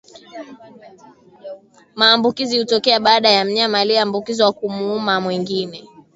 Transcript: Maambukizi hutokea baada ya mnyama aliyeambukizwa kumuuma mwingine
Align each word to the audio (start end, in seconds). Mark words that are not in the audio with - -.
Maambukizi 1.95 2.59
hutokea 2.59 2.99
baada 2.99 3.29
ya 3.29 3.45
mnyama 3.45 3.79
aliyeambukizwa 3.79 4.53
kumuuma 4.53 5.21
mwingine 5.21 5.89